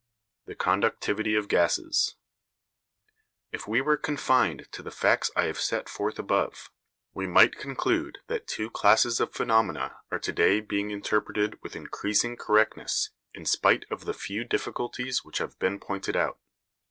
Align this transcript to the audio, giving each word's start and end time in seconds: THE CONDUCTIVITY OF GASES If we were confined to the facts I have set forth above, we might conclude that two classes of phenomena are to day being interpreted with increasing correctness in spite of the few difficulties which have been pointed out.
THE 0.47 0.55
CONDUCTIVITY 0.55 1.35
OF 1.35 1.47
GASES 1.47 2.15
If 3.51 3.67
we 3.67 3.81
were 3.81 3.97
confined 3.97 4.67
to 4.71 4.81
the 4.81 4.89
facts 4.89 5.29
I 5.35 5.43
have 5.43 5.59
set 5.59 5.87
forth 5.87 6.17
above, 6.17 6.71
we 7.13 7.27
might 7.27 7.59
conclude 7.59 8.17
that 8.25 8.47
two 8.47 8.71
classes 8.71 9.19
of 9.19 9.31
phenomena 9.31 9.97
are 10.09 10.17
to 10.17 10.31
day 10.33 10.59
being 10.59 10.89
interpreted 10.89 11.61
with 11.61 11.75
increasing 11.75 12.35
correctness 12.35 13.11
in 13.35 13.45
spite 13.45 13.85
of 13.91 14.05
the 14.05 14.13
few 14.15 14.43
difficulties 14.43 15.23
which 15.23 15.37
have 15.37 15.59
been 15.59 15.79
pointed 15.79 16.15
out. 16.15 16.39